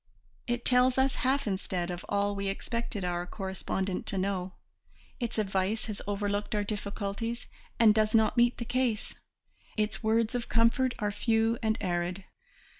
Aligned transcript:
It 0.47 0.65
tells 0.65 0.97
us 0.97 1.13
half 1.21 1.45
instead 1.45 1.91
of 1.91 2.03
all 2.09 2.35
we 2.35 2.47
expected 2.47 3.05
our 3.05 3.27
correspondent 3.27 4.07
to 4.07 4.17
know, 4.17 4.53
its 5.19 5.37
advice 5.37 5.85
has 5.85 6.01
overlooked 6.07 6.55
our 6.55 6.63
difficulties 6.63 7.45
and 7.79 7.93
does 7.93 8.15
not 8.15 8.35
meet 8.35 8.57
the 8.57 8.65
case, 8.65 9.13
its 9.77 10.01
words 10.01 10.33
of 10.33 10.49
comfort 10.49 10.95
are 10.97 11.11
few 11.11 11.59
and 11.61 11.77
arid. 11.81 12.25